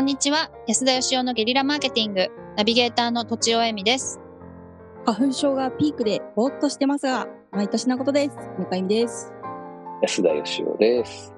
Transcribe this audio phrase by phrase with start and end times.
[0.00, 4.18] こんにちは安田義雄のゲリラマーケティングナビゲーターの土地尾恵美です
[5.04, 8.36] 花粉症がピークでぼーっとしてますが、毎年のことです。
[8.58, 9.30] 向井美です。
[10.00, 11.34] 安田義雄です。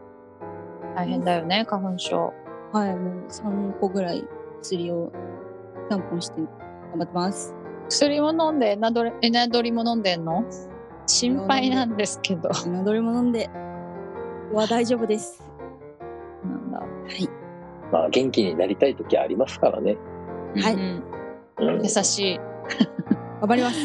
[0.95, 2.33] 大変だよね花粉症
[2.73, 4.25] はい、もう3個ぐらい
[4.63, 5.11] 薬を
[5.91, 7.57] 3本して頑張ってます。
[7.89, 10.45] 薬も飲んでエナドリエナドリも飲んでんの
[11.09, 13.51] 心配なんですけど今どれも飲んで、
[14.53, 15.43] は大丈夫です。
[16.45, 17.42] なんだはい。
[17.93, 19.97] まあ元気になりたい時ありますからね。
[20.57, 21.05] はいうん
[21.59, 22.41] うん優しい
[23.41, 23.79] 頑張ります。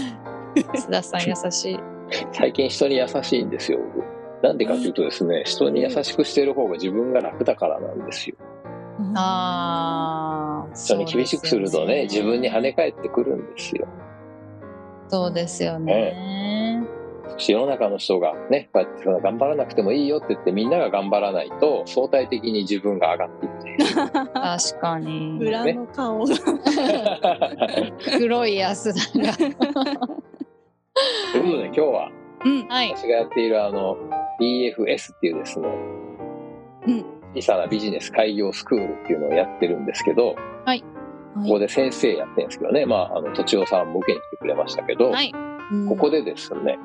[0.73, 1.80] 安田さん優しい
[2.31, 3.80] 最近人に優しいんですよ。
[3.93, 8.35] 僕なんでかというとですね、人に優しくしてる方が自分が楽だからなんですよ。
[9.16, 13.88] ああ人に厳しくするとね、自分に跳ね返ってくるんですよ。
[15.09, 16.83] そうですよね、
[17.38, 23.56] 世の中の人がね、こうやって頑張らなくてもいいよって言ってみんなが頑張らないと相対的に自分が上がっていって。
[23.78, 25.39] 確かに。
[25.39, 26.36] 裏の顔が。
[28.17, 29.84] 黒い安田がということ
[31.58, 32.11] で今日は
[32.45, 32.67] うん。
[32.67, 32.94] はい。
[32.95, 33.97] 私がやっているあの
[34.39, 35.67] BFS っていうですね、
[36.88, 37.06] うん。
[37.36, 40.84] 小さなビジネス開業スクールっていうのをやってるんですけど、はい。
[41.36, 45.31] ここで先生やってるんですけどね、まあ、あの、とちおさんも受けに来てくれましたけど、はい。
[45.72, 45.88] うん。
[45.89, 46.80] ここでですね、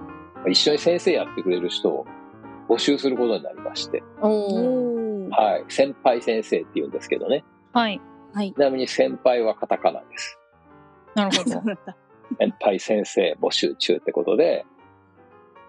[0.48, 2.06] 一緒に先生やってくれる人を
[2.68, 4.91] 募集することになりまして、おおおー
[5.32, 8.00] はい、先輩先生って言うんですけどね、はい
[8.34, 8.58] はいち。
[8.58, 10.38] なみに先輩はカタカナです。
[11.14, 11.50] なるほど。
[12.38, 14.64] 先輩先生募集中ってことで、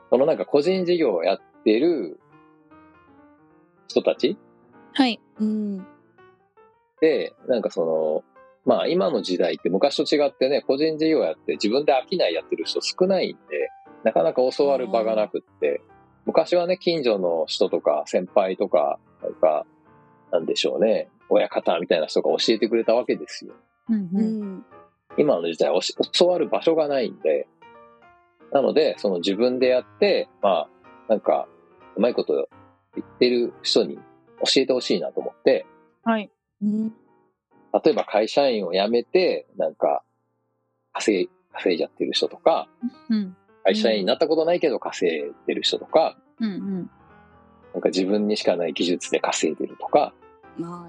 [0.10, 2.20] そのなんか個人事業をやってる
[3.88, 4.38] 人たち？
[4.94, 5.86] はいうん。
[7.02, 8.24] で、なんかその、
[8.66, 13.70] まあ今の時代って昔と違ってね、個人事業やって自分で商いやってる人少ないんで、
[14.04, 15.82] なかなか教わる場がなくって、
[16.26, 19.66] 昔はね、近所の人とか先輩とか、なんか、
[20.32, 23.54] なんでしょうね、親方みたいな人が教えてくれたわけですよ。
[23.90, 24.54] うんううん。
[24.58, 24.66] ん。
[25.18, 25.72] 今の時代
[26.12, 27.48] 教わる場所がないんで、
[28.52, 30.70] なので、その自分でやって、まあ、
[31.08, 31.48] なんか、
[31.96, 32.48] うまいこと
[32.96, 35.66] 言ってる人に教えてほしいなと思って、
[36.04, 36.32] はい。
[36.62, 36.90] うん。
[37.84, 40.04] 例えば会社員を辞めて、なんか、
[40.94, 42.68] 稼い、稼いじゃってる人とか、
[43.10, 43.36] うん。
[43.64, 46.92] 会社員になったことないけど稼いでる人とか、うんうん
[47.74, 50.14] なんか自分にしかない技術で稼いでるとか、
[50.58, 50.88] ま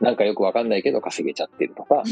[0.00, 2.02] なんかよくわかんないけど稼げちゃってるとか。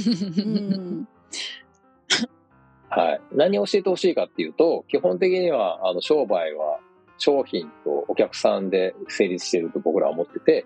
[2.88, 3.20] はい。
[3.32, 6.78] 何を教えてほしいかっていうと、基本的には、あの、商売は
[7.18, 10.64] 商品とお客さんで成立していると僕らは思ってて、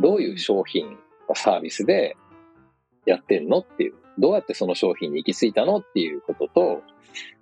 [0.00, 0.96] どういう商品、
[1.34, 2.16] サービスで
[3.06, 6.82] やってんのっていう、どうやってその商品に行き着いたのっていうことと、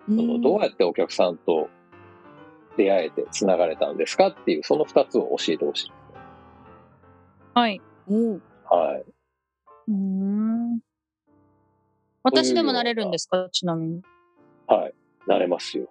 [0.08, 1.68] そのどうやってお客さんと
[2.76, 5.92] 出会えて繋がれたんですかっていう、その二つを教えてほしい。
[7.54, 7.80] はい。
[8.68, 9.04] はい。
[9.88, 10.80] うん。
[12.22, 13.48] 私でもなれるんですか？
[13.50, 14.02] ちなみに。
[14.66, 14.94] はい。
[15.26, 15.88] なれますよ。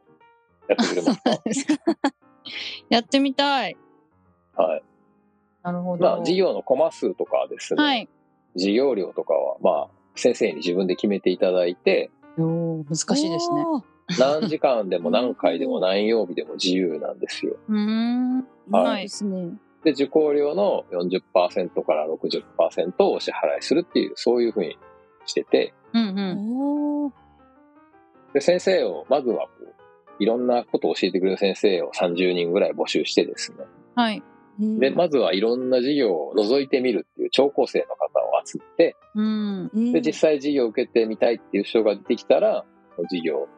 [0.68, 2.14] やってくれますか？
[2.90, 3.78] やってみたい。
[4.56, 4.84] はい。
[5.64, 6.04] なるほど。
[6.04, 8.10] まあ、事業のコマ数とかはですね、はい。
[8.56, 13.64] 事業量とかは、まあ、先生に自分で決めていただいて、おー難しいですね
[14.20, 17.58] 何時間でも何回でも何曜日でも自由なんですよ。
[17.68, 18.48] うーん。
[18.72, 19.54] はいいいですね。
[19.84, 24.78] で、受講料の40%から60%をお支払いするっていう、そういうふうに
[25.26, 27.14] してて、うんうん。
[28.34, 33.60] で、先生を、まずはこう、いろんなことを教えてくれる先生を30人ぐらい募集してですね。
[33.96, 34.24] はい。
[34.60, 39.70] うんで、まずはいろんな事業を覗いてみるっていう聴講生の方を集めて、うん。
[39.74, 42.66] うんで、実際事業を受けてみたいっていう人が出てきたら、
[43.10, 43.52] 事業を受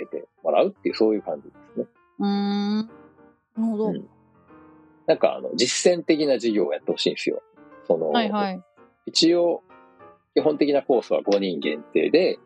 [0.00, 1.86] けてもらうっていう、そういう感じですね。
[2.18, 2.86] うーんな
[3.56, 3.86] るほど。
[3.88, 4.08] うん
[5.06, 7.42] なんか、あの、実践的な事業をやってほしいんですよ。
[7.88, 8.62] その、はいはい
[9.06, 9.64] 一応、
[10.36, 12.38] 基本的なコースは5人限定で、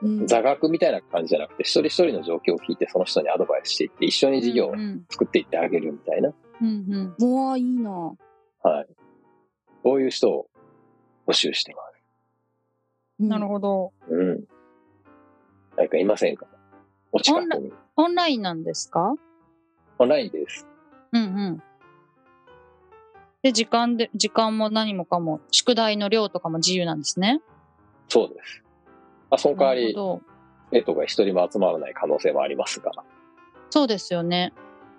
[0.00, 7.90] うん座学みたいな感じじゃなくて、一人一人の状況を聞いて、その人にアドバイスしていって、一緒に事業をうん作っていってあげるみたいな、うんうわーいいな。
[8.62, 8.86] はい。
[9.82, 10.46] そういう人を
[11.26, 12.00] 募集してます。
[13.18, 13.48] うんなるど。
[13.48, 14.44] ほどうん。
[15.74, 16.46] 誰かいませんか？
[17.12, 17.72] お近くに。
[17.96, 19.14] オンラインなんですか？
[19.98, 20.66] オンラインです。
[21.12, 21.62] うんうん
[23.40, 27.40] で時間で時間も何もかも宿題の量とかも自由なんですね？
[28.08, 28.62] そうです。
[29.30, 30.22] まあ、その代わり、なるほど
[30.72, 32.90] 生徒が一人も集まらない可能性もありますが、
[33.70, 34.52] そうですよね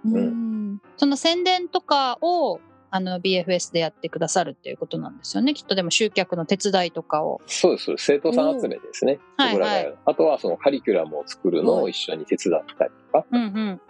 [0.05, 0.81] うん。
[0.97, 2.59] その宣伝とかを
[2.91, 5.53] あの BFS でやってくださるっていうことなんですよね。
[5.53, 7.41] きっとでも集客の手伝いとかを。
[7.45, 7.93] そうです。
[7.97, 9.19] 生徒さん集めですね。
[9.37, 13.81] おー僕らがやるあとはそのカリキュラムを作るのを一緒に手伝ったりとか、うんうん。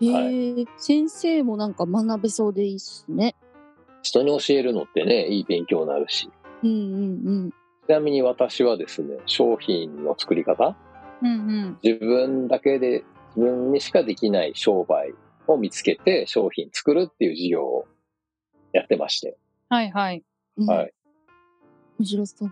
[0.00, 0.66] えー。
[0.76, 3.36] 先生もなんか学べそうでいいっすね。
[4.02, 6.30] 人に教えるのってね、いい勉強になるし。
[6.62, 6.72] うんう
[7.46, 7.50] ん。
[7.86, 10.76] ちなみに私はですね、商品の作り方。
[11.22, 11.78] うんうん。
[11.82, 13.04] 自分だけで、
[13.36, 15.14] 自分にしかできない商売
[15.46, 17.86] を見つけて商品作るっていう事業を
[18.72, 19.36] やってまして。
[19.68, 20.22] はいはい。
[20.56, 20.66] うん。
[20.66, 20.92] はい。
[21.98, 22.50] 面白そう。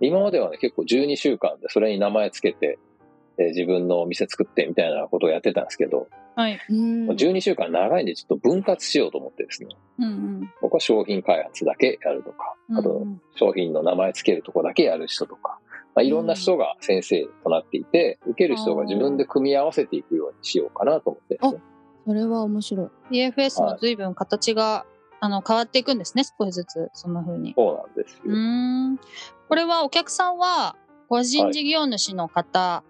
[0.00, 2.78] 今まではね、結構12週間でそれに名前つけて、
[3.36, 6.58] で自分のお店作ってみたいなことをやってたんですけど、はい。
[6.70, 7.08] うん。
[7.08, 10.50] 12週間長いんでちょっと分割しようと思ってですね、うんうん。
[10.60, 15.58] 僕は商品開発だけやるとか、あとうん商品の名前つけるとこだけやる人とか、
[15.94, 21.60] まあ、いろんな人が先生となっていて、受ける人が自分で組み合わせていくようにしようかなと思ってですね、
[22.06, 23.30] それは面白い。
[23.30, 24.84] DFS も随分形が、
[25.20, 27.54] あの変わっていくんですね、少しずつ、そんな風に。
[27.56, 28.98] そうなんですうん。
[29.48, 30.76] これはお客さんは、
[31.08, 32.82] 個人事業主の方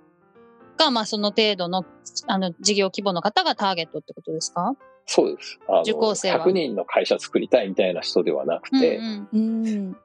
[0.76, 1.84] が、まあその程度の、
[2.26, 4.74] あの、事業規模の方がターゲットってことですか？
[5.06, 5.60] そうです。
[5.68, 9.96] あの受講生は100人の会社作りたいみたいな人ではなくて、うんうんうん。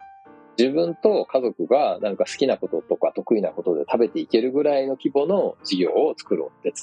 [0.57, 6.73] 自分と家族がなんか好きなこととか得意なことで食べていけるぐらいの規模の事業を作ろうって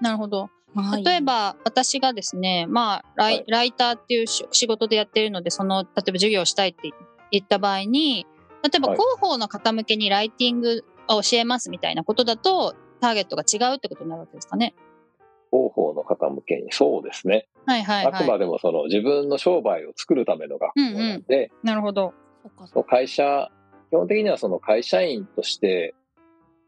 [0.00, 0.50] なるほど。
[0.74, 6.90] はい例え、ば、私がですね、まあライ、はいライターっていうし仕事でやってるので、その、例えば授業をしたいって
[7.30, 8.26] 言った場合に、
[8.62, 14.74] 例えばはい広報の方向けにライティングを教えますみたいなことだと、ターゲットが違うってことになるわけですかね。
[15.50, 17.48] 広報の方向けにそうですね。
[17.66, 18.28] はいはいあくはい。
[18.28, 22.12] までもその自分の商売を作るための学校なんで、なるほど。
[22.42, 23.50] そっかその会社、
[23.90, 25.94] 基本的にはその会社員として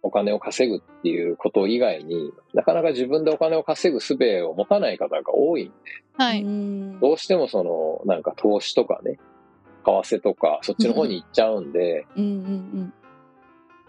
[0.02, 4.14] お金を稼ぐっていうこと以外になかなか自分でお金を稼ぐ術
[4.44, 5.72] を持たない方が多いんで、
[6.16, 6.42] はい。
[6.42, 9.18] うんどうしてもそのなんか投資とかね、
[9.84, 12.92] 為替とかそっちの方に行っちゃうんで、うんうん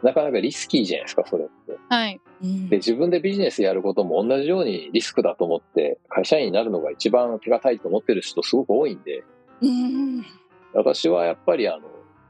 [0.03, 1.77] なかなかリスキーじゃないですか、それって。
[1.89, 2.19] はい。
[2.43, 2.69] うん。
[2.69, 9.23] で、自分でビジネスやることも同じようにリスクだと思って、会社員になるのが一番手堅いと思ってる人すごく多いんで、
[9.61, 10.25] うん。
[10.73, 11.83] 私はやっぱりあの、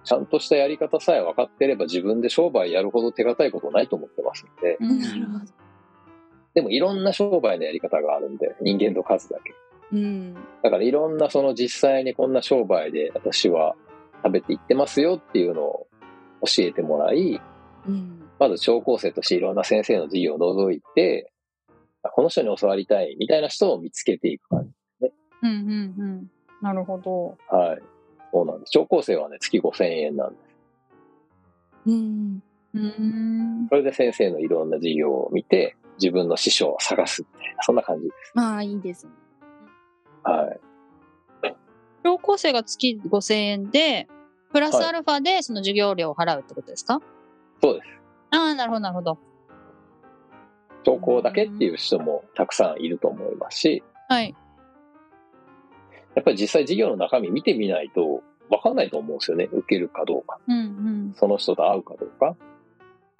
[0.04, 5.46] ちゃんとしたやり方さえ分かってれば自分で商売やるほど手堅いことないと思ってますので、うんなるほど。
[6.54, 9.54] でもいろんな商売のやり方があるんで、人間の数だけ。
[9.94, 10.34] うん。
[10.64, 13.76] だからいろんなその実際にこんな商売で私は
[14.24, 15.88] 食べていってますよっていうのを
[16.46, 17.40] 教えてもらい、
[17.88, 18.24] うん。
[18.40, 21.32] まず聴講生としていろんな先生の授業を覗いて、
[22.04, 24.66] この人に教わりたいみたいな人を見つけていく感
[25.02, 25.12] じ。
[25.44, 25.60] うんうん
[25.98, 26.32] うん。
[26.62, 27.38] なるほど。
[27.50, 27.82] はい。
[28.32, 28.72] そうなんです。
[28.72, 30.42] 聴講生はね、月5000円なんです。
[31.88, 32.44] うん。
[32.74, 33.68] うーん。
[33.70, 38.32] それで先生のいろんな授業を見て、自分の師匠を探すみたいな、そんな感じです。
[38.34, 39.12] まあいいですね。
[40.24, 40.60] はい。
[42.04, 44.08] 高校生が月5000円で、
[44.52, 47.00] プラスアルファでその授業料を払うってことですか、
[47.62, 47.88] そうです。
[48.32, 49.18] ああ、なるほど、なるほど。
[50.84, 54.36] 聴講だけっていう人もたくさんいると思いますし、はい。
[56.16, 59.48] やっぱり実際授業の中身見てみないと分かんないと思うんですよね。
[59.52, 60.40] 受けるかどうか。
[60.48, 60.60] うんう
[61.12, 61.14] ん。
[61.16, 62.36] その人と会うかどうか。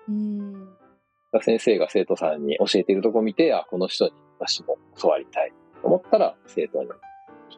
[0.10, 0.68] うん。
[1.42, 6.90] 先生が生徒さんに教えているとこ見て、あ、この人に私も教わりたいと思ったら、生徒に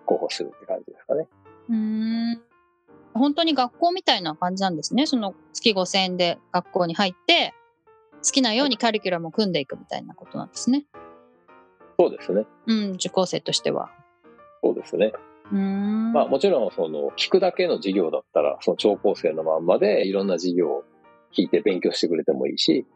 [0.05, 1.27] 候補するって感じですかね。
[1.69, 1.75] うー
[2.35, 2.41] ん。
[3.15, 5.07] 本当に学校みたいな感じなんですね。
[5.07, 7.53] その月5000円で学校に入って、
[8.23, 10.85] 好きなようにカリキュラムを組んでいくみたいなことなんですね。
[11.99, 12.45] そうですね。
[12.67, 13.91] うん、受講生としては。
[14.63, 15.11] そうですね。
[15.51, 20.83] まあもちろん、その、聞くだけの授業だったら、その聴講生のまんまでいろんな授業を
[21.35, 22.87] 聞いて勉強してくれてもいいし、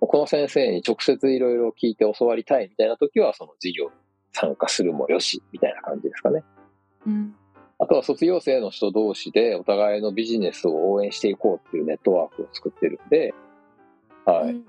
[0.00, 3.90] この先生に直接いろいろ聞いて教わりたいみたいな時は、その授業
[4.32, 6.42] 参加するもよし、みたいな感じですかね。
[7.06, 7.34] うん。
[7.78, 13.34] あとは卒業生の人同士でお互いのビジネスを応援していこうっていうネットワークを作ってるんで、
[14.24, 14.50] はい。
[14.50, 14.64] うん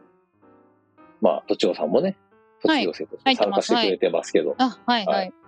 [1.22, 2.16] まあ、都庁さんもね、はい
[2.64, 5.16] 卒業生として参加してくれてますけど、あ、はいはい。
[5.16, 5.41] はいあ、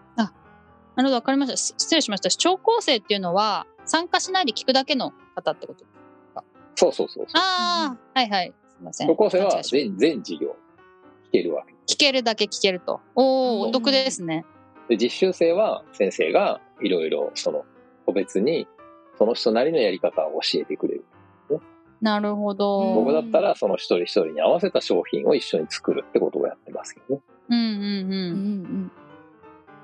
[0.95, 1.57] なるほど、わかりました。
[1.57, 2.29] し失礼しました。
[2.29, 5.85] 聴講生っていうのは、参加しないで聞くだけの方ってこと？
[6.75, 7.33] そうそうそうそう。
[7.35, 8.53] ああ、はいはい。
[8.67, 9.07] すみません。
[9.07, 10.55] 高校生は全全授業
[11.29, 11.73] 聞けるわけ。
[11.73, 13.01] た聞けるだけ聞けると。
[13.15, 14.45] おお、うんお得ですね。
[14.89, 17.65] で、実習生は先生がいろいろその
[18.05, 18.67] 個別に
[19.17, 21.05] その人なりのやり方を教えてくれる。
[22.01, 22.95] なるほど。
[22.95, 27.21] 僕だったらその一人一人に合わせた商品を一緒に作るってことをやってますけどね。
[27.49, 28.91] うんうんうんうん。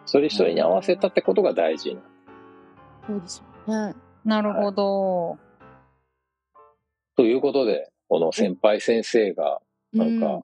[0.10, 2.02] 一人一人に合わせたってことが大事な。
[3.06, 3.94] そうですよね。
[4.26, 4.30] うん。
[4.30, 5.38] なるほど。
[7.16, 9.60] ということで、この先輩先生が、
[9.94, 10.42] なんか、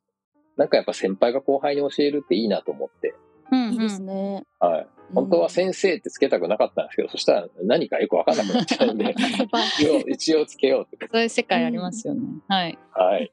[0.56, 3.16] なんかやっぱ先輩が後輩に教えるっていいなと思って、
[3.52, 3.74] うん、うん。
[3.74, 4.44] いいですね。
[4.60, 4.88] はい。
[5.16, 12.22] 本当は先生ってつけたくなかったんですけど、そしたら何かよくわかんなくなっちゃうんで、 一応、一応つけようってそういう世界ありますよね。
[12.48, 12.78] はい。
[12.94, 13.32] はい。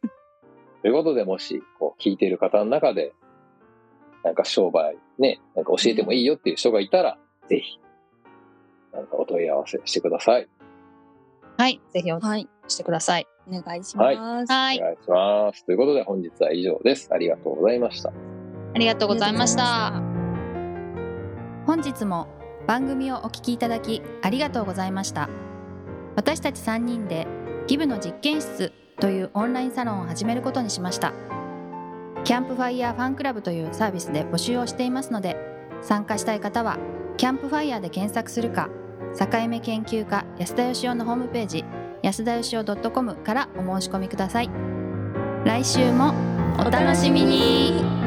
[0.80, 3.12] ということで、もし、こう、聞いている方の中で、
[4.24, 7.78] なんか商売、ね、なんか教えてもいいよっていう人がいたら、ぜひ、
[8.92, 10.48] なんかお問い合わせしてください。
[11.58, 11.80] はい。
[11.92, 12.48] ぜひおはい。
[12.68, 13.26] してください。
[13.48, 14.04] お願いしま
[14.46, 14.52] す。
[14.52, 14.78] はい。
[14.78, 15.64] お願いします。
[15.64, 17.08] ということで本日は以上です。
[17.12, 18.12] ありがとうございました。
[18.74, 19.92] ありがとうございました。
[21.66, 22.26] 本日も
[22.66, 25.28] 番組をお聞きいただきありがとうございました
[26.16, 27.26] 私たち3人で
[27.66, 31.12] ギブの実験室というオンラインサロンを始めることにしました
[32.24, 35.36] キャンプファイヤーファンクラブというサービスで募集をしていますので
[35.82, 36.78] 参加したい方は
[37.16, 38.68] キャンプファイヤーで検索するか
[39.18, 41.64] 境目研究家安田義雄のホームページ
[42.02, 44.50] 安田義雄 .com からお申し込みください。
[45.44, 46.14] 来週も
[46.58, 48.01] お楽しみに。